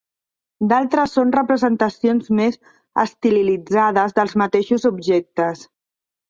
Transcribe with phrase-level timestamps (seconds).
[0.69, 2.57] D'altres són representacions més
[3.03, 5.63] estilitzades dels mateixos objectes.